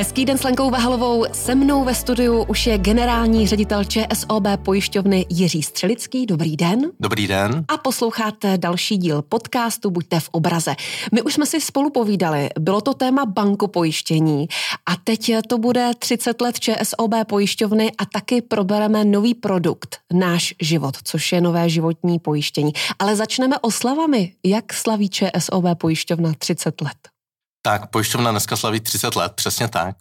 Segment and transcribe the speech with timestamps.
[0.00, 1.24] Hezký den s Lenkou Vahalovou.
[1.32, 6.26] Se mnou ve studiu už je generální ředitel ČSOB pojišťovny Jiří Střelický.
[6.26, 6.90] Dobrý den.
[7.00, 7.64] Dobrý den.
[7.68, 10.74] A posloucháte další díl podcastu Buďte v obraze.
[11.14, 14.48] My už jsme si spolu povídali, bylo to téma bankopojištění
[14.86, 20.96] a teď to bude 30 let ČSOB pojišťovny a taky probereme nový produkt, náš život,
[21.04, 22.72] což je nové životní pojištění.
[22.98, 24.32] Ale začneme oslavami.
[24.44, 27.19] Jak slaví ČSOB pojišťovna 30 let?
[27.62, 29.96] Tak, pojišťovna dneska slaví 30 let, přesně tak.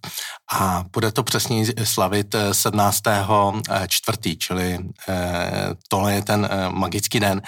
[0.53, 3.07] A bude to přesně slavit 17.
[3.07, 5.51] Eh, čtvrtý, čili eh,
[5.87, 7.41] tohle je ten eh, magický den.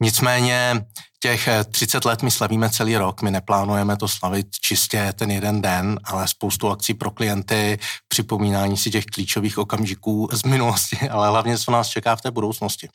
[0.00, 0.86] Nicméně
[1.22, 6.00] těch 30 let my slavíme celý rok, my neplánujeme to slavit čistě ten jeden den,
[6.04, 11.70] ale spoustu akcí pro klienty, připomínání si těch klíčových okamžiků z minulosti, ale hlavně co
[11.70, 12.88] nás čeká v té budoucnosti.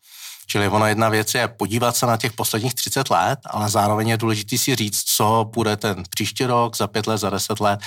[0.48, 4.18] Čili ono jedna věc je podívat se na těch posledních 30 let, ale zároveň je
[4.18, 7.80] důležité si říct, co bude ten příští rok, za pět let, za deset let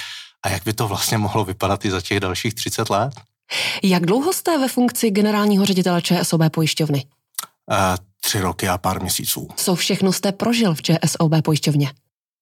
[0.43, 3.13] a jak by to vlastně mohlo vypadat i za těch dalších 30 let.
[3.83, 7.05] Jak dlouho jste ve funkci generálního ředitele ČSOB pojišťovny?
[7.71, 7.77] Uh,
[8.21, 9.49] tři roky a pár měsíců.
[9.57, 11.93] Co všechno jste prožil v ČSOB pojišťovně?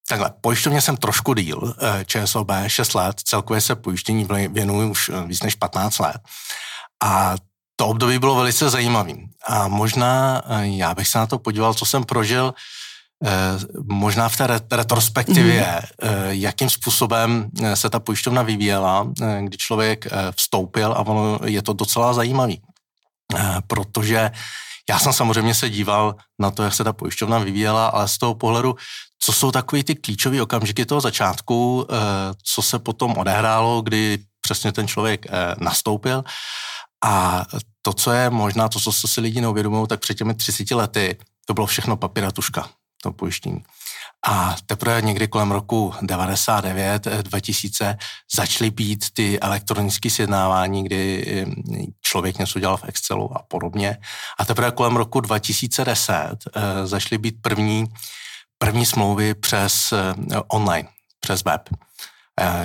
[0.08, 5.26] Takhle, pojišťovně jsem trošku díl, eh, ČSOB 6 let, celkově se pojištění věnuji už eh,
[5.26, 6.16] víc než 15 let.
[7.02, 7.34] A
[7.78, 9.12] to období bylo velice zajímavé.
[9.46, 12.54] A možná eh, já bych se na to podíval, co jsem prožil,
[13.24, 13.30] eh,
[13.86, 16.08] možná v té retrospektivě, mm.
[16.28, 19.06] jakým způsobem se ta pojišťovna vyvíjela,
[19.40, 22.62] kdy člověk vstoupil a ono je to docela zajímavý.
[23.66, 24.30] Protože
[24.90, 28.34] já jsem samozřejmě se díval na to, jak se ta pojišťovna vyvíjela, ale z toho
[28.34, 28.76] pohledu,
[29.18, 31.86] co jsou takové ty klíčové okamžiky toho začátku,
[32.42, 35.26] co se potom odehrálo, kdy přesně ten člověk
[35.58, 36.24] nastoupil
[37.04, 37.44] a
[37.82, 41.54] to, co je možná, to, co si lidi neuvědomují, tak před těmi 30 lety to
[41.54, 42.68] bylo všechno papír a tuška,
[43.02, 43.62] to pojištění.
[44.26, 47.98] A teprve někdy kolem roku 99, 2000 eh,
[48.34, 51.46] začaly být ty elektronické sjednávání, kdy eh,
[52.02, 53.98] člověk něco dělal v Excelu a podobně.
[54.38, 56.14] A teprve kolem roku 2010
[56.54, 57.86] eh, začaly být první,
[58.58, 59.94] první smlouvy přes
[60.48, 60.88] online,
[61.20, 61.68] přes web.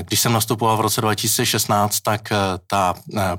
[0.01, 2.29] Když jsem nastupoval v roce 2016, tak
[2.67, 2.93] ta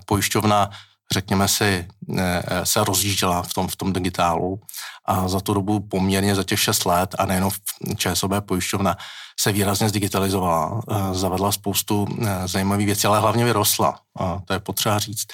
[0.07, 0.71] pojišťovna
[1.13, 4.61] řekněme si, eh, se rozjížděla v tom, v tom digitálu
[5.05, 7.59] a za tu dobu poměrně za těch 6 let a nejenom v
[7.97, 8.97] ČSOB pojišťovna
[9.41, 13.99] se výrazně zdigitalizovala, eh, zavedla spoustu eh, zajímavých věcí, ale hlavně vyrostla.
[14.21, 15.27] A to je potřeba říct,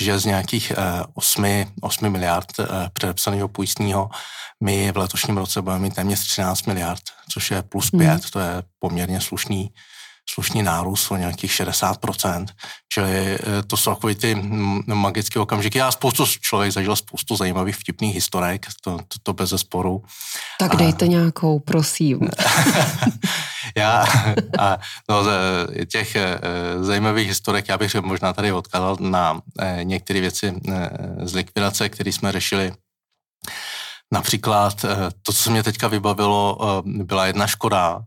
[0.00, 0.72] že z nějakých
[1.14, 2.46] 8, 8 miliard
[2.92, 4.10] předepsaného pojistního
[4.64, 8.20] my v letošním roce budeme mít téměř 13 miliard, což je plus 5, hmm.
[8.32, 9.70] to je poměrně slušný
[10.30, 12.46] slušný nárůst o nějakých 60%.
[12.92, 14.34] Čili eh, to jsou takové ty
[14.86, 15.78] magické okamžiky.
[15.78, 20.02] Já spoustu, člověk zažil spoustu zajímavých vtipných historek, to, to, to bez zesporu.
[20.58, 21.08] Tak dejte a...
[21.08, 22.20] nějakou, prosím.
[23.76, 24.04] já,
[24.58, 25.24] a, no,
[25.90, 26.40] těch eh,
[26.80, 30.54] zajímavých historek, já bych možná tady odkázal na eh, některé věci
[31.22, 32.72] z likvidace, které jsme řešili
[34.12, 34.84] Například
[35.22, 38.00] to, co mě teďka vybavilo, byla jedna škoda,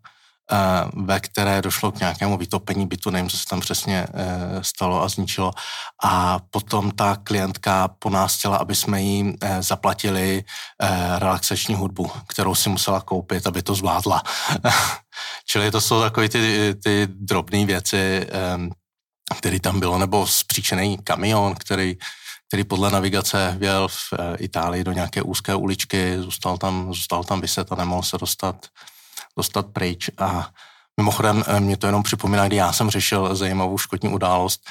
[0.93, 5.09] ve které došlo k nějakému vytopení bytu, nevím, co se tam přesně eh, stalo a
[5.09, 5.51] zničilo.
[6.03, 10.43] A potom ta klientka po nás chtěla, aby jsme jí eh, zaplatili
[11.17, 14.23] relaxační hudbu, kterou si musela koupit, aby to zvládla.
[15.45, 18.27] Čili to jsou takové ty, ty drobné věci,
[19.37, 21.97] které tam bylo, nebo zpříčený kamion, který
[22.47, 27.71] který podle navigace věl v Itálii do nějaké úzké uličky, zůstal tam, zůstal tam vyset
[27.71, 28.67] a nemohl se dostat
[29.37, 30.09] dostat pryč.
[30.17, 30.49] A
[30.99, 34.61] mimochodem eh, mě to jenom připomíná, kdy já jsem řešil zajímavou škodní událost,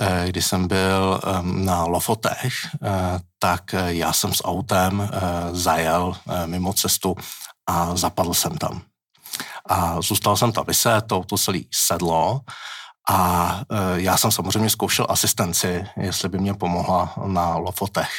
[0.00, 5.10] eh, kdy jsem byl ehm, na Lofotech, eh, tak já jsem s autem
[5.52, 7.16] zajel mimo cestu
[7.68, 8.82] a zapadl jsem tam.
[9.68, 12.40] A zůstal jsem tam vyset, to auto celý sedlo
[13.10, 13.60] a
[13.94, 18.10] já jsem samozřejmě zkoušel asistenci, jestli by mě pomohla na Lofotech.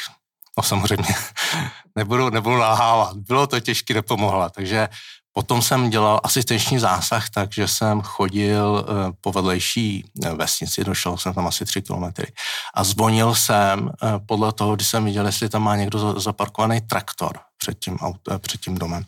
[0.58, 1.14] No samozřejmě,
[1.96, 4.88] nebudu, nebudu nahávat, bylo to těžké, nepomohla, takže
[5.36, 11.34] Potom jsem dělal asistenční zásah, takže jsem chodil eh, po vedlejší eh, vesnici, došel jsem
[11.34, 12.32] tam asi tři kilometry.
[12.74, 17.38] A zvonil jsem eh, podle toho, když jsem viděl, jestli tam má někdo zaparkovaný traktor
[17.58, 17.98] před tím,
[18.38, 19.04] před tím domem.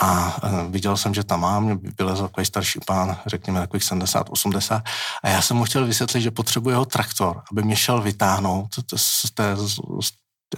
[0.00, 0.36] A
[0.68, 4.82] viděl jsem, že tam mám, byl takový starší pán, řekněme takových 70, 80,
[5.22, 9.30] a já jsem mu chtěl vysvětlit, že potřebuje jeho traktor, aby mě šel vytáhnout z
[9.34, 9.56] té,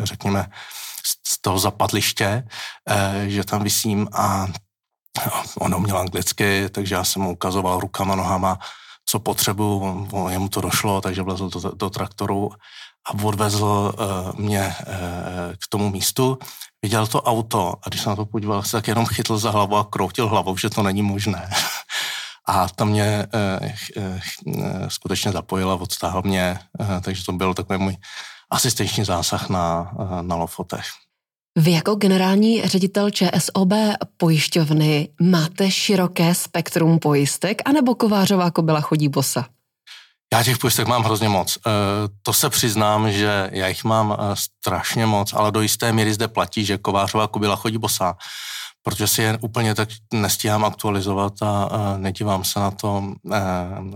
[0.00, 0.46] řekněme,
[1.26, 2.44] z toho zapadliště,
[3.26, 4.08] že tam vysím.
[4.12, 4.46] A
[5.58, 8.58] on uměl anglicky, takže já jsem mu ukazoval rukama, nohama,
[9.06, 12.50] co potřebuju, jemu to došlo, takže vlezl do, do traktoru
[13.06, 14.94] a odvezl uh, mě uh,
[15.52, 16.38] k tomu místu,
[16.82, 19.76] viděl to auto a když se na to podíval, se tak jenom chytl za hlavu
[19.76, 21.50] a kroutil hlavou, že to není možné.
[22.48, 24.20] A ta mě eh, eh,
[24.88, 26.58] skutečně zapojila, odstáhl mě,
[27.00, 27.96] takže to byl takový můj
[28.50, 30.84] asistenční zásah na, na Lofotech.
[31.58, 33.72] Vy jako generální ředitel ČSOB
[34.16, 39.46] pojišťovny máte široké spektrum pojistek, anebo kovářová kobila chodí bosa?
[40.32, 41.56] Já těch pojistek mám hrozně moc.
[41.56, 41.60] E,
[42.22, 46.28] to se přiznám, že já jich mám e, strašně moc, ale do jisté míry zde
[46.28, 48.16] platí, že kovářová kobila chodí bosa,
[48.82, 53.14] protože si je úplně tak nestíhám aktualizovat a e, nedívám se na to,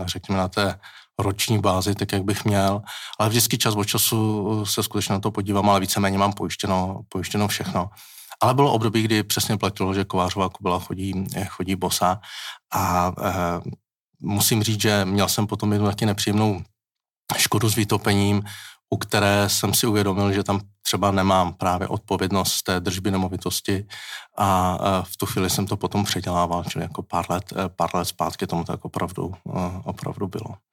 [0.06, 0.78] řekněme, na té
[1.18, 2.82] roční bázi, tak jak bych měl,
[3.18, 7.48] ale vždycky čas od času se skutečně na to podívám, ale víceméně mám pojištěno, pojištěno
[7.48, 7.90] všechno.
[8.40, 12.20] Ale bylo období, kdy přesně platilo, že kovářová kubila chodí, chodí bosa
[12.74, 13.32] a e,
[14.20, 16.62] musím říct, že měl jsem potom jednu taky nepříjemnou
[17.36, 18.42] škodu s vytopením,
[18.90, 23.86] u které jsem si uvědomil, že tam třeba nemám právě odpovědnost té držby nemovitosti
[24.36, 28.04] a e, v tu chvíli jsem to potom předělával, čili jako pár let, pár let
[28.04, 29.34] zpátky tomu tak opravdu,
[29.84, 30.67] opravdu bylo.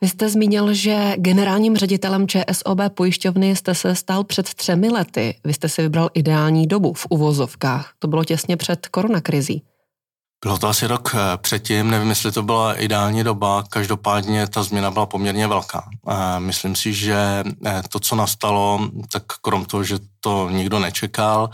[0.00, 5.38] Vy jste zmínil, že generálním ředitelem ČSOB pojišťovny jste se stal před třemi lety.
[5.44, 7.92] Vy jste si vybral ideální dobu v uvozovkách.
[7.98, 9.62] To bylo těsně před koronakrizí.
[10.44, 14.90] Bylo to asi rok eh, předtím, nevím, jestli to byla ideální doba, každopádně ta změna
[14.90, 15.88] byla poměrně velká.
[16.38, 21.50] Myslím si, že eh, to, co nastalo, tak krom toho, že to nikdo nečekal,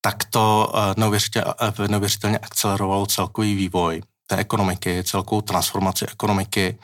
[0.00, 6.78] tak to eh, neuvěřitelně akcelerovalo celkový vývoj té ekonomiky, celkovou transformaci ekonomiky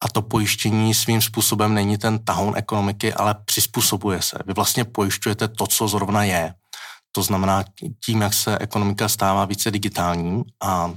[0.00, 4.38] a to pojištění svým způsobem není ten tahoun ekonomiky, ale přizpůsobuje se.
[4.46, 6.54] Vy vlastně pojišťujete to, co zrovna je.
[7.12, 7.64] To znamená
[8.04, 10.94] tím, jak se ekonomika stává více digitální a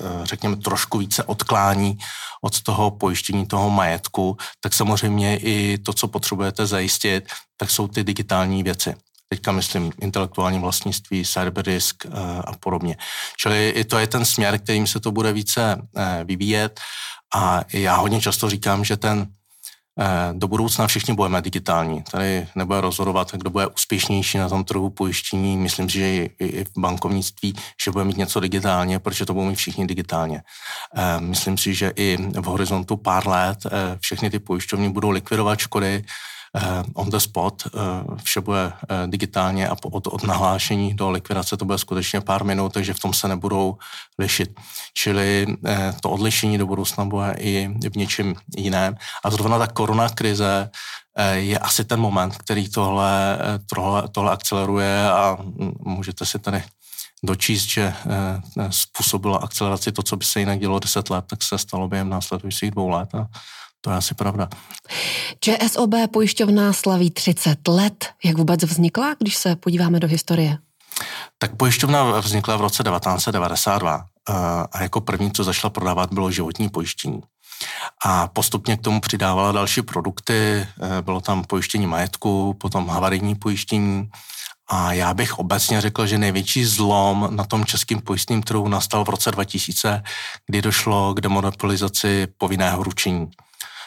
[0.00, 1.98] e, řekněme, trošku více odklání
[2.42, 8.04] od toho pojištění toho majetku, tak samozřejmě i to, co potřebujete zajistit, tak jsou ty
[8.04, 8.94] digitální věci.
[9.28, 12.08] Teďka myslím intelektuální vlastnictví, cyberrisk e,
[12.44, 12.96] a podobně.
[13.36, 16.80] Čili i to je ten směr, kterým se to bude více e, vyvíjet
[17.34, 19.26] a já hodně často říkám, že ten
[20.00, 22.02] eh, do budoucna všichni budeme digitální.
[22.02, 25.56] Tady nebude rozhodovat, kdo bude úspěšnější na tom trhu pojištění.
[25.56, 29.56] Myslím si, že i v bankovnictví, že bude mít něco digitálně, protože to budou mít
[29.56, 30.42] všichni digitálně.
[30.96, 33.70] Eh, myslím si, že i v horizontu pár let eh,
[34.00, 36.04] všechny ty pojišťovny budou likvidovat škody,
[36.94, 38.72] on the spot, uh, vše bude uh,
[39.06, 43.14] digitálně a od, od nahlášení do likvidace to bude skutečně pár minut, takže v tom
[43.14, 43.76] se nebudou
[44.18, 44.60] lišit.
[44.94, 45.46] Čili
[46.00, 48.96] to odlišení do budoucna bude i v něčem jiném.
[49.24, 50.70] A zrovna ta korona krize
[51.32, 53.38] je asi ten moment, který tohle,
[53.74, 55.38] tohle, tohle akceleruje a
[55.80, 56.62] můžete si tady
[57.24, 57.94] dočíst, že
[58.70, 62.70] způsobila akceleraci to, co by se jinak dělo 10 let, tak se stalo během následujících
[62.70, 63.26] dvou let a
[63.84, 64.48] to je asi pravda.
[65.40, 68.08] ČSOB pojišťovna slaví 30 let.
[68.24, 70.58] Jak vůbec vznikla, když se podíváme do historie?
[71.38, 74.34] Tak pojišťovna vznikla v roce 1992 eh,
[74.72, 77.20] a jako první, co začala prodávat, bylo životní pojištění.
[78.04, 80.66] A postupně k tomu přidávala další produkty, eh,
[81.02, 84.10] bylo tam pojištění majetku, potom havarijní pojištění,
[84.68, 89.08] a já bych obecně řekl, že největší zlom na tom českým pojistným trhu nastal v
[89.08, 90.02] roce 2000,
[90.46, 93.30] kdy došlo k demonopolizaci povinného ručení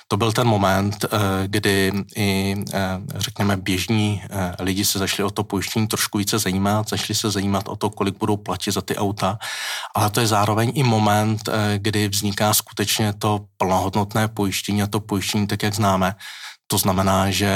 [0.08, 1.08] to byl ten moment, eh,
[1.48, 6.90] kdy i, eh, řekněme, běžní eh, lidi se začali o to pojištění trošku více zajímat,
[6.90, 9.40] začali se zajímat o to, kolik budou platit za ty auta,
[9.96, 15.48] ale to je zároveň i moment, kdy vzniká skutečně to plnohodnotné pojištění a to pojištění
[15.48, 16.16] tak, jak známe.
[16.68, 17.50] To znamená, že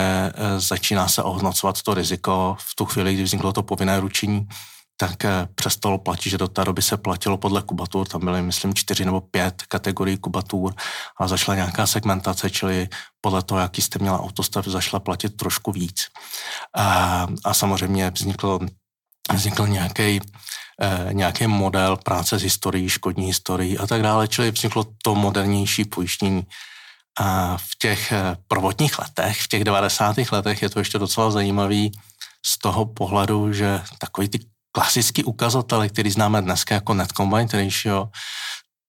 [0.57, 4.47] začíná se ohodnocovat to riziko v tu chvíli, kdy vzniklo to povinné ručení
[5.01, 5.23] tak
[5.55, 9.21] přestalo platit, že do té doby se platilo podle kubatur, tam byly, myslím, čtyři nebo
[9.21, 10.75] pět kategorií kubatur
[11.19, 12.87] a zašla nějaká segmentace, čili
[13.21, 16.07] podle toho, jaký jste měla autostav, zašla platit trošku víc.
[16.75, 18.59] A, a samozřejmě vznikl,
[19.33, 20.19] vznikl nějaký
[20.81, 25.85] eh, nějaký model práce s historií, škodní historií a tak dále, čili vzniklo to modernější
[25.85, 26.43] pojištění.
[27.19, 30.15] A v těch eh, prvotních letech, v těch 90.
[30.31, 31.91] letech je to ještě docela zajímavý
[32.45, 34.39] z toho pohledu, že takový ty
[34.71, 38.07] klasický ukazatel, který známe dneska jako net combined ratio,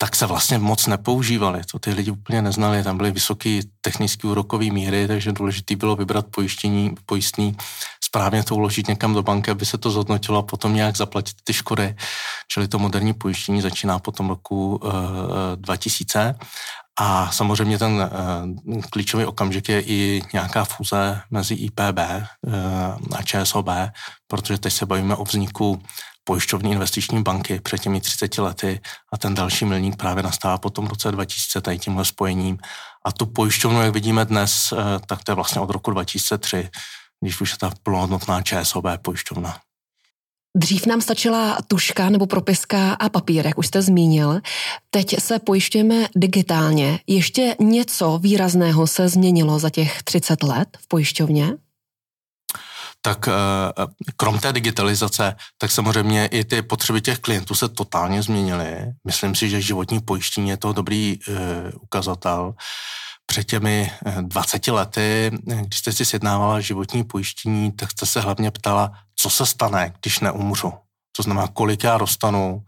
[0.02, 1.60] tak se vlastně moc nepoužívali.
[1.72, 6.26] To ty lidi úplně neznali, tam byly vysoké technické úrokové míry, takže důležité bylo vybrat
[6.30, 7.56] pojištění, pojistný,
[8.04, 11.52] správně to uložit někam do banky, aby se to zhodnotilo a potom nějak zaplatit ty
[11.52, 11.94] škody.
[12.48, 16.34] Čili to moderní pojištění začíná po tom roku eh, 2000
[17.00, 22.54] a samozřejmě ten uh, klíčový okamžik je i nějaká fúze mezi IPB uh,
[23.16, 23.68] a ČSOB,
[24.26, 25.82] protože teď se bavíme o vzniku
[26.24, 28.80] pojišťovní investiční banky před těmi 30 lety
[29.12, 32.58] a ten další milník právě nastává po tom roce 2000 tady tímhle spojením.
[33.04, 36.68] A tu pojišťovnu, jak vidíme dnes, uh, tak to je vlastně od roku 2003,
[37.20, 39.60] když už je ta plnohodnotná ČSOB pojišťovna.
[40.56, 44.40] Dřív nám stačila tuška nebo propiska a papír, jak už jste zmínil.
[44.90, 46.98] Teď se pojišťujeme digitálně.
[47.06, 51.52] Ještě něco výrazného se změnilo za těch 30 let v pojišťovně?
[53.02, 53.32] Tak eh,
[54.16, 58.76] krom té digitalizace, tak samozřejmě i ty potřeby těch klientů se totálně změnily.
[59.06, 61.34] Myslím si, že životní pojištění je to dobrý uh,
[61.80, 62.54] ukazatel.
[63.26, 65.30] Před těmi 20 eh, lety,
[65.66, 70.20] když jste si sjednávala životní pojištění, tak jste se hlavně ptala, co se stane, když
[70.20, 70.72] neumřu.
[71.16, 72.62] To znamená, kolik já dostanu,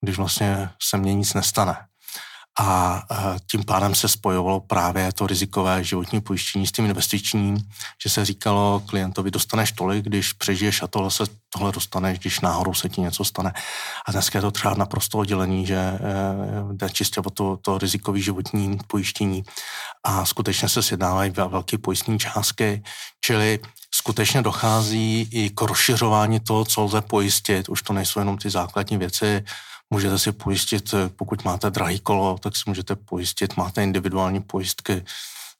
[0.00, 1.87] když vlastně se mně nic nestane
[2.60, 3.02] a
[3.50, 7.58] tím pádem se spojovalo právě to rizikové životní pojištění s tím investičním,
[8.02, 12.74] že se říkalo klientovi, dostaneš tolik, když přežiješ a tohle se tohle dostaneš, když náhodou
[12.74, 13.52] se ti něco stane.
[14.06, 15.98] A dneska je to třeba naprosto oddělení, že eh,
[16.72, 19.44] jde čistě o to, to rizikové životní pojištění
[20.04, 22.82] a skutečně se sjednávají velké pojistní částky,
[23.20, 23.58] čili
[23.94, 27.68] skutečně dochází i k rozšiřování toho, co lze pojistit.
[27.68, 29.44] Už to nejsou jenom ty základní věci,
[29.90, 35.04] Můžete si pojistit, eh, pokud máte drahý kolo, tak si můžete pojistit, máte individuální pojistky,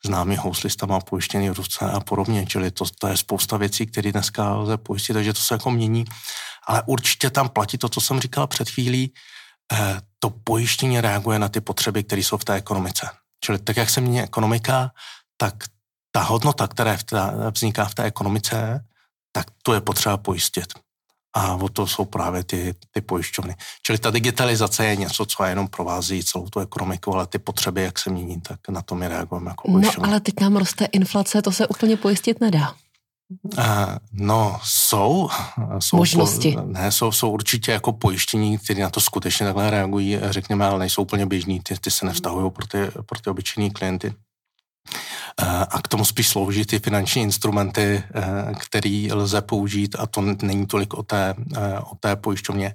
[0.07, 4.55] známý houslista má pojištěný ruce a podobně, čili to, to je spousta věcí, které dneska
[4.55, 6.05] lze pojistit, takže to se jako mění.
[6.67, 9.13] Ale určitě tam platí to, co jsem říkala před chvílí,
[9.73, 13.11] eh, to pojištění reaguje na ty potřeby, které jsou v té ekonomice.
[13.45, 14.91] Čili tak, jak se mění ekonomika,
[15.37, 15.55] tak
[16.13, 16.97] ta hodnota, která
[17.55, 18.85] vzniká v té ekonomice,
[19.33, 20.75] tak to je potřeba pojistit
[21.38, 23.54] a o to jsou právě ty, ty pojišťovny.
[23.83, 27.99] Čili ta digitalizace je něco, co jenom provází celou tu ekonomiku, ale ty potřeby, jak
[27.99, 30.02] se mění, tak na to my reagujeme jako pojišťovny.
[30.02, 32.75] No ale teď nám roste inflace, to se úplně pojistit nedá.
[33.59, 33.64] Uh,
[34.12, 35.28] no, jsou.
[35.78, 36.52] jsou Možnosti.
[36.52, 40.78] Po, ne, jsou, jsou určitě jako pojištění, které na to skutečně takhle reagují, řekněme, ale
[40.78, 44.14] nejsou úplně běžní, ty, ty se nevztahují pro ty, pro ty obyčejní klienty.
[45.42, 50.21] Eh, a k tomu spíš slouží ty finanční instrumenty, eh, který lze použít a to
[50.21, 52.75] není tolik o té, eh, o té pojišťovně.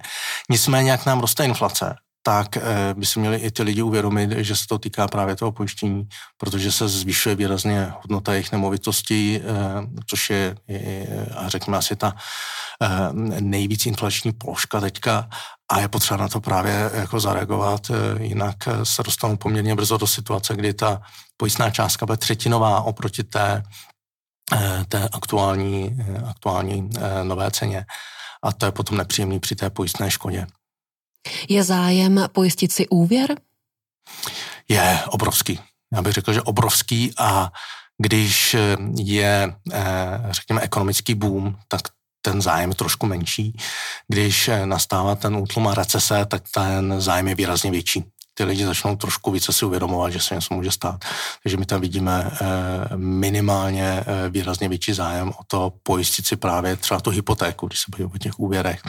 [0.49, 2.57] Nicméně, jak nám roste inflace, tak
[2.93, 6.71] by si měli i ty lidi uvědomit, že se to týká právě toho pojištění, protože
[6.71, 9.39] se zvyšuje výrazně hodnota jejich nemovitostí,
[10.07, 10.55] což je,
[11.35, 12.15] a řekněme asi ta
[13.39, 15.29] nejvíc inflační položka teďka
[15.73, 20.55] a je potřeba na to právě jako zareagovat, jinak se dostanou poměrně brzo do situace,
[20.55, 21.01] kdy ta
[21.37, 23.63] pojistná částka bude třetinová oproti té,
[24.53, 27.85] eh, té aktuální, eh, aktuální eh, nové ceně.
[28.43, 30.47] A to je potom nepříjemný při té pojistné škodě.
[31.49, 33.35] Je zájem pojistit si úvěr?
[34.69, 35.59] Je obrovský.
[35.93, 37.51] Já bych řekl, že obrovský a
[37.97, 38.55] když
[38.97, 39.55] je,
[40.29, 41.81] řekněme, ekonomický boom, tak
[42.25, 43.57] ten zájem je trošku menší.
[44.07, 48.03] Když nastává ten útlum a recese, tak ten zájem je výrazně větší
[48.33, 51.05] ty lidi začnou trošku více si uvědomovat, že se něco může stát.
[51.43, 56.75] Takže my tam vidíme eh, minimálně eh, výrazně větší zájem o to pojistit si právě
[56.75, 58.81] třeba tu hypotéku, když se bavíme o těch úvěrech,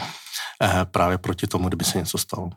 [0.63, 2.49] eh, právě proti tomu, kdyby se něco stalo.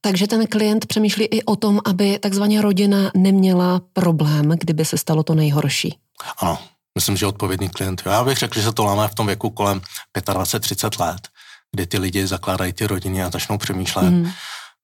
[0.00, 5.22] Takže ten klient přemýšlí i o tom, aby takzvaně rodina neměla problém, kdyby se stalo
[5.22, 5.98] to nejhorší.
[6.38, 6.58] Ano,
[6.94, 8.02] myslím, že odpovědný klient.
[8.06, 9.80] Já bych řekl, že se to láme v tom věku kolem
[10.16, 11.28] 25-30 let,
[11.72, 14.30] kdy ty lidi zakládají ty rodiny a začnou přemýšlet, mm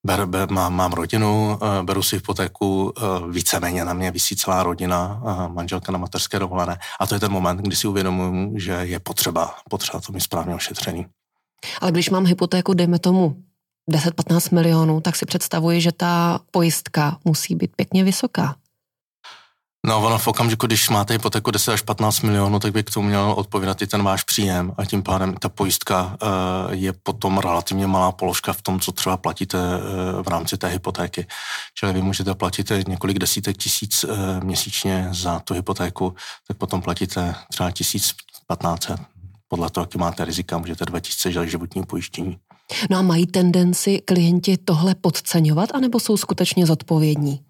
[0.07, 4.63] ber, ber, mám, mám rodinu, eh, beru si hypotéku, eh, víceméně na mě vysí celá
[4.63, 6.79] rodina, manželka na mateřské dovolené.
[7.01, 10.55] A to je ten moment, kdy si uvědomuji, že je potřeba, potřeba to mít správně
[10.55, 11.07] ošetřený.
[11.81, 13.37] Ale když mám hypotéku, dejme tomu
[13.91, 18.57] 10-15 milionů, tak si představuji, že ta pojistka musí být pěkně vysoká.
[19.87, 23.09] No, ono v okamžiku, když máte hypotéku 10 až 15 milionů, tak by k tomu
[23.09, 27.87] měl odpovídat i ten váš příjem a tím pádem ta pojistka uh, je potom relativně
[27.87, 31.27] malá položka v tom, co třeba platíte uh, v rámci té hypotéky.
[31.75, 34.11] Čili vy můžete platit několik desítek tisíc uh,
[34.45, 36.15] měsíčně za tu hypotéku,
[36.49, 38.99] tak potom platíte třeba 1500
[39.49, 42.39] podle toho, jaký máte rizika, můžete 2000 životní pojištění.
[42.91, 47.41] No a mají tendenci klienti tohle podceňovat, anebo jsou skutečně zodpovědní?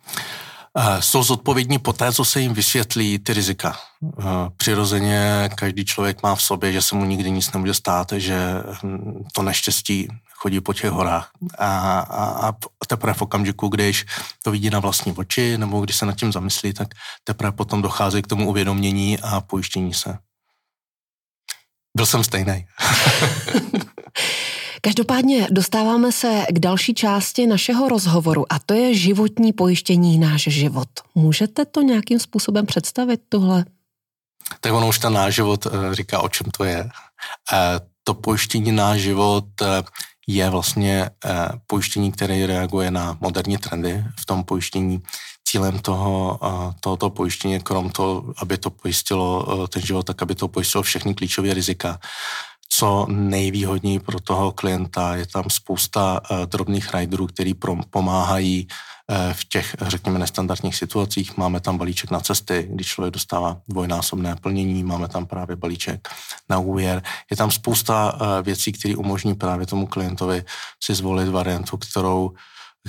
[1.00, 3.76] Jsou zodpovědní po té, co se jim vysvětlí ty rizika.
[4.56, 8.38] Přirozeně každý člověk má v sobě, že se mu nikdy nic nemůže stát, že
[8.82, 10.08] hm, to neštěstí
[10.38, 11.30] chodí po těch horách.
[11.58, 12.52] A, a, a
[12.86, 14.06] teprve v okamžiku, když
[14.42, 16.88] to vidí na vlastní oči, nebo když se nad tím zamyslí, tak
[17.24, 20.18] teprve potom dochází k tomu uvědomění a pojištění se.
[21.96, 22.66] Byl jsem stejný.
[24.80, 30.88] Každopádně dostáváme se k další části našeho rozhovoru a to je životní pojištění náš život.
[31.14, 33.64] Můžete to nějakým způsobem představit, tohle?
[34.60, 36.90] Tak ono už ten náš život eh, říká, o čem to je.
[37.52, 39.82] Eh, to pojištění náš život eh,
[40.26, 41.10] je vlastně
[41.66, 45.02] pojištění, které reaguje na moderní trendy v tom pojištění.
[45.48, 46.40] Cílem toho,
[46.80, 51.54] tohoto pojištění, krom toho, aby to pojistilo ten život, tak aby to pojistilo všechny klíčové
[51.54, 52.00] rizika,
[52.78, 55.16] co nejvýhodněji pro toho klienta.
[55.16, 61.36] Je tam spousta uh, drobných riderů, který prom- pomáhají uh, v těch, řekněme, nestandardních situacích.
[61.36, 66.08] Máme tam balíček na cesty, když člověk dostává dvojnásobné plnění, máme tam právě balíček
[66.48, 67.02] na úvěr.
[67.30, 70.44] Je tam spousta uh, věcí, které umožní právě tomu klientovi
[70.84, 72.32] si zvolit variantu, kterou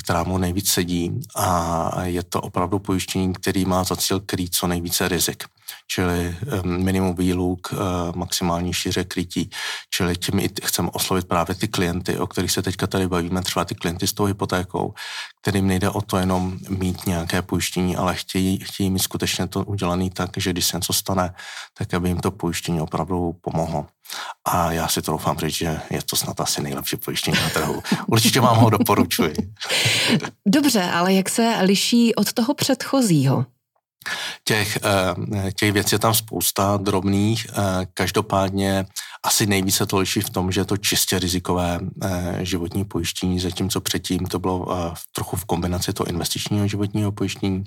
[0.05, 4.67] která mu nejvíc sedí a je to opravdu pojištění, který má za cíl krýt co
[4.67, 5.43] nejvíce rizik
[5.88, 7.78] čili minimum výluk, eh,
[8.16, 9.50] maximální šíře krytí,
[9.90, 13.66] čili tím i chceme oslovit právě ty klienty, o kterých se teďka tady bavíme, třeba
[13.66, 14.94] ty klienty s tou hypotékou,
[15.42, 20.10] kterým nejde o to jenom mít nějaké pojištění, ale chtějí, chtějí mít skutečně to udělané
[20.10, 21.34] tak, že když se něco stane,
[21.78, 23.88] tak aby jim to pojištění opravdu pomohlo.
[24.46, 27.84] A já si to doufám říct, že je to snad asi nejlepší pojištění na trhu.
[28.08, 29.34] Určitě vám ho doporučuji.
[30.48, 33.46] Dobře, ale jak se liší od toho předchozího?
[34.44, 38.86] Těch, eh, těch věcí je tam spousta drobných, eh, každopádně
[39.25, 43.82] asi nejvíce to liší v tom, že je to čistě rizikové eh, životní pojištění, zatímco
[43.82, 44.68] předtím to bylo
[45.15, 47.63] trochu v kombinaci toho investičního životního pojištění.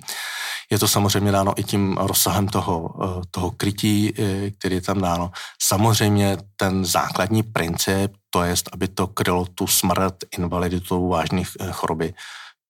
[0.71, 2.95] Je to samozřejmě dáno i tím rozsahem toho,
[3.31, 4.13] toho krytí,
[4.59, 5.31] který je tam dáno.
[5.63, 12.15] Samozřejmě ten základní princip, to je, aby to krylo tu smrt, invaliditu, vážných choroby,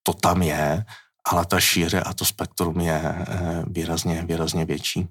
[0.02, 0.84] to tam je,
[1.24, 5.08] ale ta šíře a to spektrum je eh, výrazně, výrazně větší.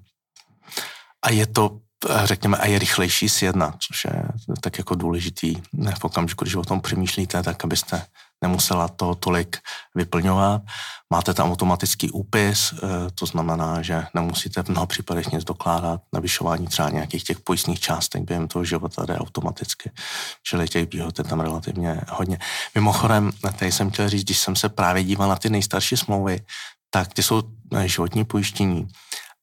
[1.22, 4.22] A je to, eh, řekněme, a je rychlejší sjednat, což je
[4.60, 5.54] tak jako důležitý
[5.98, 8.06] v okamžiku, když o tom přemýšlíte, tak abyste
[8.42, 9.58] nemusela to tolik
[9.94, 10.62] vyplňovat.
[11.12, 16.00] Máte tam automatický úpis, eh, to znamená, že nemusíte v mnoha případech nic dokládat.
[16.12, 19.90] Navyšování třeba nějakých těch pojistných částek během toho života jde automaticky.
[20.42, 22.38] Čili těch výhod je tam relativně hodně.
[22.74, 26.40] Mimochodem, tady jsem chtěl říct, když jsem se právě díval na ty nejstarší smlouvy,
[26.90, 27.42] tak ty jsou
[27.74, 28.88] eh, životní pojištění.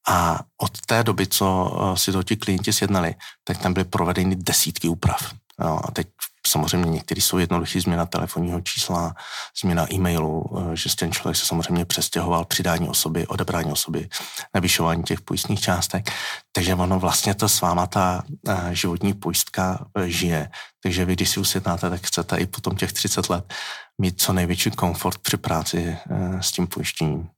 [0.10, 4.36] A od té doby, co eh, si to ti klienti sjednali, tak tam byly provedeny
[4.36, 5.34] desítky úprav.
[5.62, 6.08] Jo, a teď
[6.50, 9.15] samozřejmě některý jsou jednoduchý změna telefonního čísla,
[9.62, 14.10] změna e-mailu, eh, že ten člověk se samozřejmě přestěhoval, přidání osoby, odebrání osoby,
[14.56, 16.12] navyšování těch pojistných částek.
[16.52, 20.50] Takže ono vlastně to s váma ta eh, životní pojistka eh, žije.
[20.84, 23.54] Takže vy, když si usjednáte, tak chcete i potom těch 30 let
[24.02, 25.97] mít co největší komfort při práci
[26.39, 27.30] s tím pojištěním.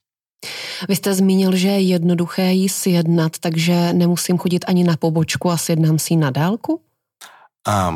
[0.88, 5.56] Vy jste zmínil, že je jednoduché ji sjednat, takže nemusím chodit ani na pobočku a
[5.56, 6.80] sjednám si ji na dálku?
[7.68, 7.90] A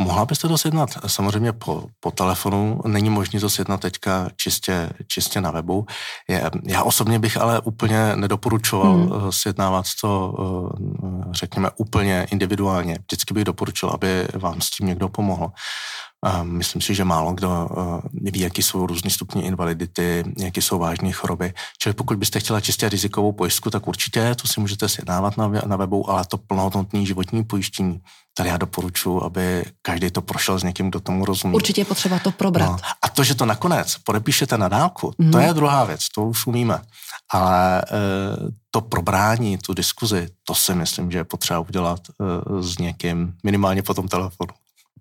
[0.00, 5.40] mohla byste to sjednat samozřejmě po, po telefonu, není možné to sjednat teďka čistě, čistě
[5.40, 5.86] na webu.
[6.28, 9.12] Je, já osobně bych ale úplně nedoporučoval hmm.
[9.12, 12.98] Eh, sjednávat to, eh, řekněme, úplně individuálně.
[13.00, 15.52] Vždycky bych doporučil, aby vám s tím někdo pomohl.
[16.42, 21.12] Myslím si, že málo kdo eh, ví, jaký jsou různé stupně invalidity, jaké jsou vážné
[21.12, 21.54] choroby.
[21.78, 25.76] Čili pokud byste chtěla čistě rizikovou pojistku, tak určitě to si můžete sjednávat na, na
[25.76, 28.00] webu, ale to plnohodnotné životní pojištění,
[28.34, 31.54] tady já doporučuji, aby každý to prošel s někým, kdo tomu rozumí.
[31.54, 32.70] Určitě je potřeba to probrat.
[32.70, 32.76] No.
[33.02, 35.30] A to, že to nakonec podepíšete na dálku, mm.
[35.30, 35.46] to mhm.
[35.46, 36.80] je druhá věc, to už umíme.
[37.32, 37.84] Ale e,
[38.70, 43.82] to probrání, tu diskuzi, to si myslím, že je potřeba udělat e, s někým, minimálně
[43.82, 44.50] po tom telefonu.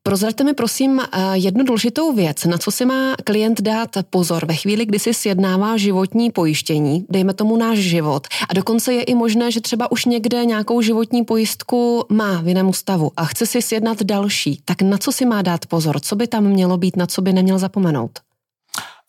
[0.04, 4.56] Prozraďte mi prosím eh, jednu důležitou věc, na co si má klient dát pozor ve
[4.56, 8.28] chvíli, kdy si sjednává životní pojištění, dejme tomu náš život.
[8.50, 12.74] A dokonce je i možné, že třeba už někde nějakou životní pojistku má v jiném
[12.74, 14.62] stavu a chce si sjednat další.
[14.66, 16.00] Tak na co si má dát pozor?
[16.00, 18.20] Co by tam mělo být, na co by neměl zapomenout?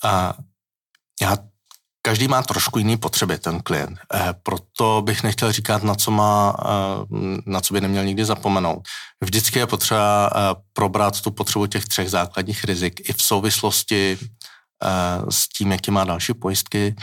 [0.02, 0.34] A
[1.22, 1.36] já
[2.10, 3.98] každý má trošku jiný potřeby, ten klient.
[4.14, 6.70] E, proto bych nechtěl říkat, na co, má, e,
[7.46, 8.82] na co by neměl nikdy zapomenout.
[9.20, 14.18] Vždycky je potřeba e, probrat tu potřebu těch třech základních rizik i v souvislosti
[15.30, 16.96] s tím, jaký má další pojistky,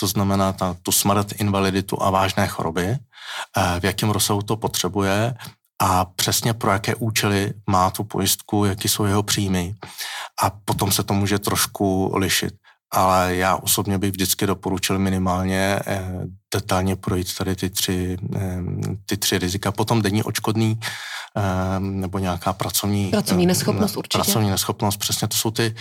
[0.00, 2.96] to znamená ta, tu smrt, invaliditu a vážné choroby,
[3.80, 5.34] v jakém rozsahu to potřebuje
[5.82, 9.74] a přesně pro jaké účely má tu pojistku, jaký jsou jeho příjmy
[10.42, 12.54] a potom se to může trošku lišit
[12.90, 16.12] ale já osobně bych vždycky doporučil minimálně eh,
[16.54, 18.60] detailně projít tady ty tři, eh,
[19.06, 19.72] ty tři rizika.
[19.72, 20.80] Potom denní očkodný
[21.36, 23.10] eh, nebo nějaká pracovní...
[23.10, 24.18] Pracovní neschopnost určitě.
[24.18, 25.74] Pracovní neschopnost, přesně to jsou ty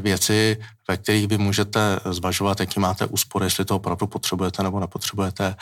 [0.00, 0.56] věci,
[0.88, 5.56] ve kterých vy můžete zvažovat, jaký máte úspory, jestli to opravdu potřebujete nebo nepotřebujete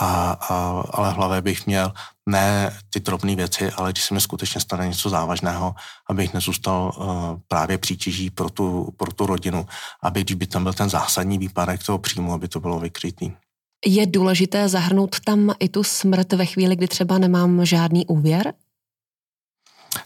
[0.00, 1.92] a, a, ale hlavě bych měl
[2.28, 5.74] ne ty drobné věci, ale když se mi skutečně stane něco závažného,
[6.10, 7.06] abych nezůstal uh,
[7.48, 9.66] právě přítěží pro tu, pro tu rodinu,
[10.02, 13.32] aby když by tam byl ten zásadní výpadek toho příjmu, aby to bylo vykrytý.
[13.86, 18.54] Je důležité zahrnout tam i tu smrt ve chvíli, kdy třeba nemám žádný úvěr?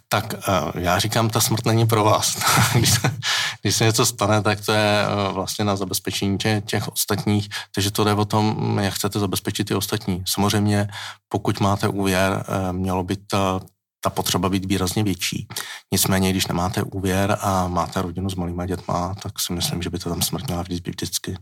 [0.09, 2.37] Tak uh, já říkám, ta smrt není pro vás.
[2.75, 3.17] když, se,
[3.63, 7.91] když se něco stane, tak to je uh, vlastně na zabezpečení těch, těch ostatních, takže
[7.91, 10.23] to jde o tom, jak chcete zabezpečit ty ostatní.
[10.27, 10.89] Samozřejmě,
[11.29, 13.61] pokud máte úvěr, uh, mělo by to
[14.05, 15.49] ta potřeba být výrazně větší.
[15.93, 19.99] Nicméně, když nemáte úvěr a máte rodinu s malýma dětma, tak si myslím, že by
[19.99, 21.37] to tam smrt měla vždy vždycky.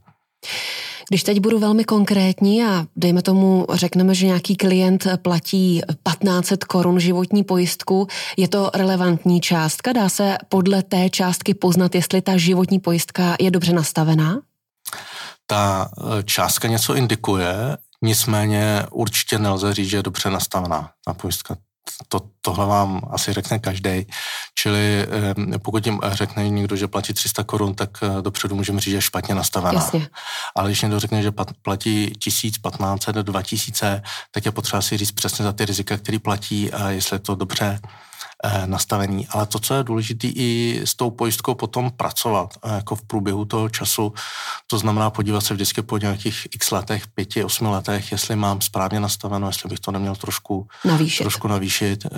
[1.09, 7.01] Když teď budu velmi konkrétní a dejme tomu, řekneme, že nějaký klient platí 1500 korun
[7.01, 9.93] životní pojistku, je to relevantní částka?
[9.93, 14.41] Dá se podle té částky poznat, jestli ta životní pojistka je dobře nastavená?
[15.47, 21.57] Ta e, částka něco indikuje, nicméně určitě nelze říct, že je dobře nastavená ta pojistka
[22.09, 24.07] to, tohle vám asi řekne každý.
[24.55, 25.07] Čili
[25.55, 28.97] eh, pokud jim řekne někdo, že platí 300 korun, tak eh, dopředu můžeme říct, že
[28.97, 29.81] je špatně nastavená.
[29.81, 30.09] Jasně.
[30.57, 35.45] Ale když někdo řekne, že platí 1015 do 2000, tak je potřeba si říct přesně
[35.45, 37.81] za ty rizika, který platí a jestli je to dobře
[38.45, 39.27] Eh, nastavení.
[39.29, 43.45] Ale to, co je důležité i s tou pojistkou potom pracovat, eh, jako v průběhu
[43.45, 44.13] toho času,
[44.67, 49.01] to znamená podívat se vždycky po nějakých x letech, pěti, osmi letech, jestli mám správně
[49.01, 52.09] nastaveno, jestli bych to neměl trošku navýšit, trošku navýšit eh,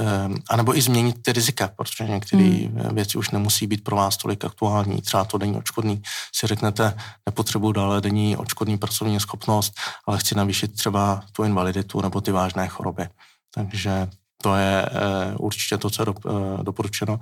[0.51, 2.95] anebo i změnit ty rizika, protože některé hmm.
[2.95, 5.03] věci už nemusí být pro vás tolik aktuální.
[5.03, 6.03] Třeba to denní očkodný
[6.35, 6.95] si řeknete,
[7.27, 9.75] nepotřebuji dále denní očkodný pracovní schopnost,
[10.07, 13.09] ale chci navýšit třeba tu invaliditu nebo ty vážné choroby.
[13.55, 14.09] Takže
[14.43, 17.21] to je eh, určitě to, co je eh, doporučeno.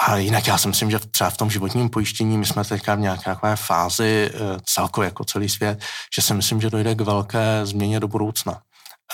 [0.00, 3.00] A jinak já si myslím, že třeba v tom životním pojištění my jsme teďka v
[3.00, 5.82] nějaké fázi eh, celkově jako celý svět,
[6.16, 8.60] že si myslím, že dojde k velké změně do budoucna.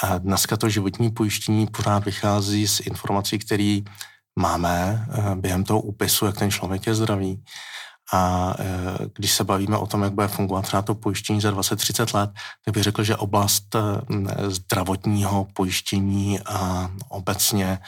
[0.03, 3.81] A dneska to životní pojištění pořád vychází z informací, které
[4.39, 7.43] máme během toho úpisu, jak ten člověk je zdravý.
[8.13, 8.65] A e,
[9.15, 12.31] když se bavíme o tom, jak bude fungovat třeba to pojištění za 20-30 let,
[12.65, 13.81] tak bych řekl, že oblast e,
[14.51, 17.79] zdravotního pojištění a obecně,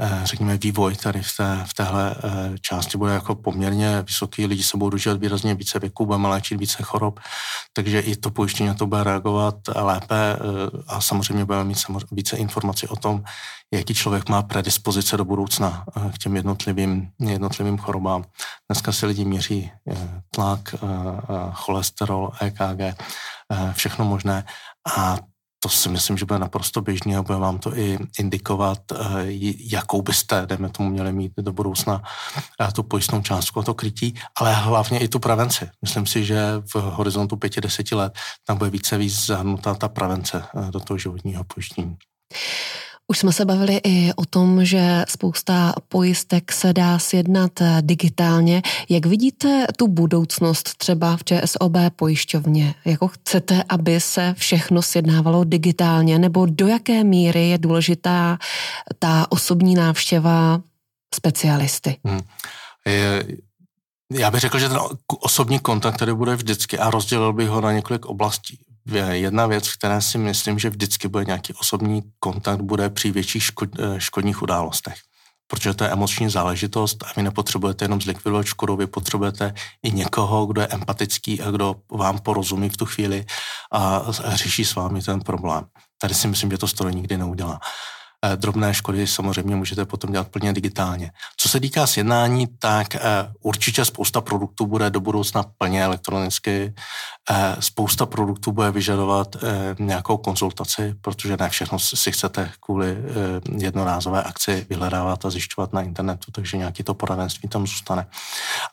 [0.00, 2.14] e, řekněme, vývoj tady v, té, v téhle
[2.60, 4.46] části bude jako poměrně vysoký.
[4.46, 7.20] Lidi se budou dožívat výrazně více věku, budeme léčit více chorob,
[7.72, 10.36] takže i to pojištění na to bude reagovat lépe
[10.86, 11.78] a samozřejmě budeme mít
[12.12, 13.22] více informací o tom,
[13.74, 18.24] jaký člověk má predispozice do budoucna k těm jednotlivým, jednotlivým chorobám.
[18.68, 19.69] Dneska se lidi měří
[20.30, 22.94] tlak, eh, eh, cholesterol, EKG, eh,
[23.72, 24.44] všechno možné.
[24.96, 25.16] A
[25.62, 28.78] to si myslím, že bude naprosto běžný a bude vám to i indikovat,
[29.58, 32.02] jakou byste, dejme tomu, měli mít do budoucna
[32.72, 35.68] tu pojistnou částku a to krytí, ale hlavně i tu prevenci.
[35.82, 38.12] Myslím si, že v horizontu pěti, deseti let
[38.46, 41.96] tam bude více víc zahrnutá ta prevence do toho životního pojištění.
[43.10, 48.62] Už jsme se bavili i o tom, že spousta pojistek se dá sjednat eh, digitálně.
[48.88, 52.74] Jak vidíte tu budoucnost třeba v ČSOB pojišťovně?
[52.84, 58.38] Jako chcete, aby se všechno sjednávalo digitálně, nebo do jaké míry je důležitá
[58.98, 60.60] ta osobní návštěva
[61.14, 61.96] specialisty?
[62.04, 62.20] Hmm.
[62.86, 63.26] Je,
[64.12, 64.78] já bych řekl, že ten
[65.20, 68.58] osobní kontakt tady bude vždycky a rozdělil bych ho na několik oblastí
[68.98, 73.68] jedna věc, která si myslím, že vždycky bude nějaký osobní kontakt, bude při větších škod,
[73.78, 74.94] eh, škodních událostech.
[75.46, 80.46] Protože to je emoční záležitost a vy nepotřebujete jenom zlikvidovat škodu, vy potřebujete i někoho,
[80.46, 83.26] kdo je empatický a kdo vám porozumí v tu chvíli
[83.72, 85.64] a řeší s vámi ten problém.
[86.00, 87.60] Tady si myslím, že to stroj nikdy neudělá.
[88.24, 91.12] Eh, drobné škody samozřejmě můžete potom dělat plně digitálně.
[91.36, 93.00] Co se týká sjednání, tak eh,
[93.42, 96.74] určitě spousta produktů bude do budoucna plně elektronicky.
[97.30, 99.36] Eh, spousta produktů bude vyžadovat
[99.78, 102.96] nějakou konzultaci, protože ne všechno si chcete kvůli
[103.58, 108.06] jednorázové akci vyhledávat a zjišťovat na internetu, takže nějaký to poradenství tam zůstane.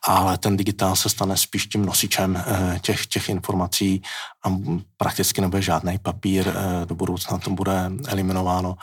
[0.07, 2.43] Ale ten digitál se stane spíš tím nosičem
[2.81, 4.01] těch, těch informací
[4.45, 4.55] a
[4.97, 6.53] prakticky nebude žádný papír,
[6.85, 8.75] do budoucna to bude eliminováno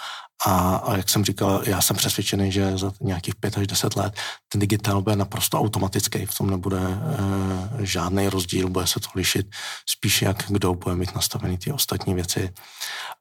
[0.47, 4.15] a, a jak jsem říkal, já jsem přesvědčený, že za nějakých pět až deset let
[4.49, 9.47] ten digitál bude naprosto automatický, v tom nebude e, žádný rozdíl, bude se to lišit
[9.91, 12.51] spíš jak kdo bude mít nastavený ty ostatní věci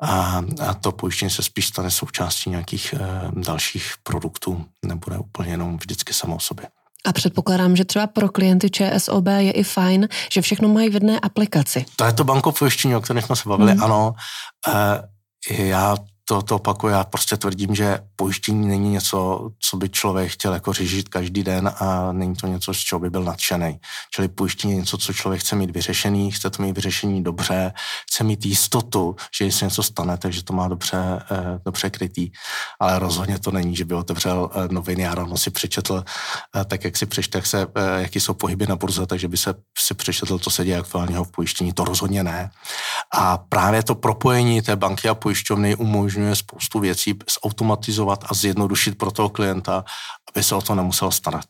[0.02, 3.00] a, a to pojištění se spíš stane součástí nějakých e,
[3.32, 6.68] dalších produktů, nebude úplně jenom vždycky samo o sobě.
[7.06, 11.20] A předpokládám, že třeba pro klienty ČSOB je i fajn, že všechno mají v jedné
[11.20, 11.86] aplikaci.
[11.96, 13.84] To je to bankopojištění, o kterém jsme se bavili, hmm.
[13.84, 14.14] ano.
[14.68, 20.32] E, já to, to opakuju, já prostě tvrdím, že pojištění není něco, co by člověk
[20.32, 23.80] chtěl jako řešit každý den a není to něco, z čeho by byl nadšený.
[24.16, 27.74] Čili pojištění je něco, co člověk chce mít vyřešený, chce to mít vyřešení dobře,
[28.12, 30.98] chce mít jistotu, že jestli něco stane, takže to má dobře,
[31.32, 32.32] eh, dobře krytý.
[32.80, 36.04] Ale rozhodně to není, že by otevřel eh, noviny a ráno si přečetl,
[36.56, 39.38] eh, tak jak si přečte, jak se, eh, jaký jsou pohyby na burze, takže by
[39.38, 41.74] se si přečetl, co se děje aktuálního v pojištění.
[41.74, 42.50] To rozhodně ne.
[43.14, 48.98] A právě to propojení té banky a pojišťovny umožňuje umožňuje spoustu věcí zautomatizovat a zjednodušit
[48.98, 49.86] pro toho klienta,
[50.30, 51.46] aby se o to nemusel starat.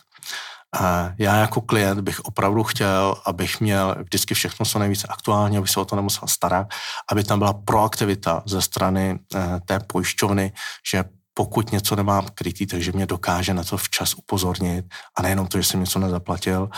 [1.17, 5.79] Já jako klient bych opravdu chtěl, abych měl vždycky všechno co nejvíce aktuálně, aby se
[5.79, 6.67] o to nemusel starat,
[7.11, 10.51] aby tam byla proaktivita ze strany eh, té pojišťovny,
[10.91, 15.57] že pokud něco nemám krytý, takže mě dokáže na to včas upozornit a nejenom to,
[15.57, 16.69] že jsem něco nezaplatil,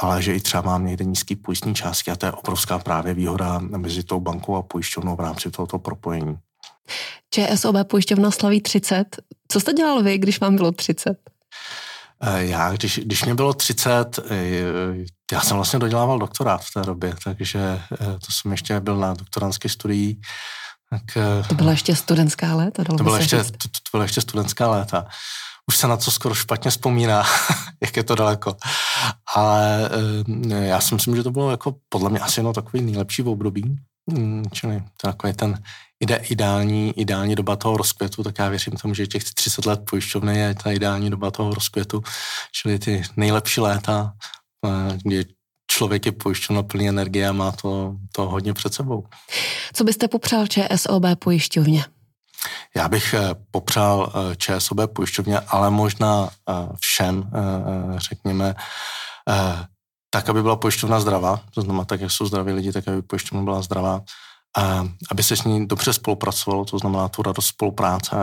[0.00, 3.58] ale že i třeba mám někde nízký pojistní částky a to je obrovská právě výhoda
[3.58, 6.38] mezi tou bankou a pojišťovnou v rámci tohoto propojení.
[7.30, 9.04] ČSOB pojišťovna slaví 30.
[9.48, 11.16] Co jste dělal vy, když vám bylo 30?
[12.26, 16.82] Eh, já, když, když mě bylo 30, eh, já jsem vlastně dodělával doktorát v té
[16.82, 20.16] době, takže eh, to jsem ještě byl na doktorantské studii.
[20.90, 21.02] Tak,
[21.48, 22.84] to byla ještě studentská léta?
[22.84, 25.06] To byla, ještě, to, to byla ještě studentská léta.
[25.66, 27.24] Už se na to skoro špatně vzpomíná,
[27.82, 28.56] jak je to daleko.
[29.34, 29.90] Ale
[30.48, 33.76] já si myslím, že to bylo jako podle mě asi no takový nejlepší v období.
[34.10, 35.62] Hmm, čili to takový ten
[36.00, 40.38] ide, ideální, ideální doba toho rozkvětu, tak já věřím tomu, že těch 30 let pojišťovny
[40.38, 42.02] je ta ideální doba toho rozkvětu,
[42.52, 44.12] čili ty nejlepší léta,
[44.66, 45.24] eh, kdy
[45.66, 49.06] člověk je pojištěn na plný energie a má to, to hodně před sebou.
[49.72, 51.84] Co byste popřál ČSOB pojišťovně?
[52.76, 56.30] Já bych eh, popřál eh, ČSOB pojišťovně, ale možná
[56.80, 57.30] všem,
[57.96, 58.54] řekněme,
[60.14, 63.44] tak, aby byla pojišťovna zdravá, to znamená tak, jak jsou zdraví lidi, tak aby pojišťovna
[63.44, 64.00] byla zdravá,
[64.58, 68.14] a aby se s ní dobře spolupracovalo, to znamená tu radost spolupráce,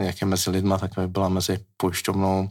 [0.00, 2.48] eh, jak je mezi lidma, tak aby byla mezi pojišťovnou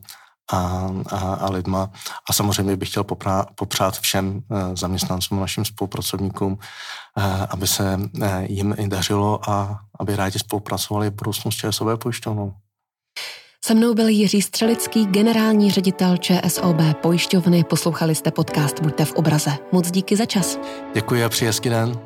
[0.54, 1.90] a, a, a lidma.
[2.30, 6.58] A samozřejmě bych chtěl poprá, popřát všem eh, zaměstnancům, našim spolupracovníkům,
[7.50, 8.00] aby se
[8.46, 12.54] jim i dařilo a aby rádi spolupracovali v budoucnosti ČSOB pojišťovnou.
[13.68, 17.64] Se mnou byl Jiří Střelický, generální ředitel ČSOB pojišťovny.
[17.64, 19.52] Poslouchali jste podcast Buďte v obraze.
[19.72, 20.60] Moc díky za čas.
[20.94, 22.00] Děkuji a přeji den.